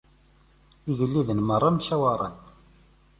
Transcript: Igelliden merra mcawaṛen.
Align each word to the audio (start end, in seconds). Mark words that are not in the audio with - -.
Igelliden 0.91 1.39
merra 1.47 1.69
mcawaṛen. 1.75 2.35